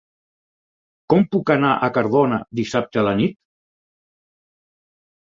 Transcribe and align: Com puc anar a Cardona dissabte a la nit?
Com 1.15 1.21
puc 1.35 1.53
anar 1.57 1.75
a 1.75 1.91
Cardona 1.99 2.41
dissabte 2.63 3.05
a 3.05 3.07
la 3.11 3.15
nit? 3.23 3.41